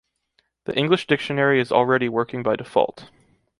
[0.65, 3.11] The English dictionary is already working by default.